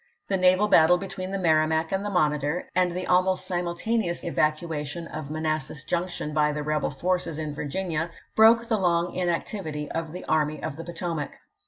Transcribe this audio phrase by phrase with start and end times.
[0.29, 5.29] The naval battle between the Merrimac and the Monitor^ and the almost simultaneous evacuation of
[5.29, 10.63] Manassas Junction by the rebel forces in Virginia, broke the long inactivity of the Army
[10.63, 11.39] of the Poto mac.